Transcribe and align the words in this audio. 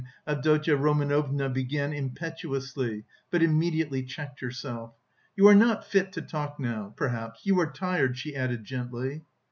Avdotya 0.25 0.75
Romanovna 0.75 1.47
began 1.47 1.93
impetuously, 1.93 3.03
but 3.29 3.43
immediately 3.43 4.01
checked 4.01 4.39
herself. 4.39 4.95
"You 5.35 5.47
are 5.47 5.53
not 5.53 5.85
fit 5.85 6.11
to 6.13 6.23
talk 6.23 6.59
now, 6.59 6.95
perhaps; 6.97 7.45
you 7.45 7.59
are 7.59 7.69
tired," 7.71 8.17
she 8.17 8.35
added 8.35 8.65
gently. 8.65 9.21